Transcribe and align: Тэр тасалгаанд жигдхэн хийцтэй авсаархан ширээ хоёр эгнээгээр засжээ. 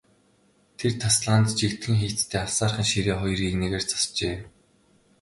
Тэр 0.77 0.93
тасалгаанд 1.01 1.47
жигдхэн 1.59 1.95
хийцтэй 2.01 2.39
авсаархан 2.45 2.87
ширээ 2.91 3.17
хоёр 3.19 3.39
эгнээгээр 3.49 3.85
засжээ. 3.91 4.35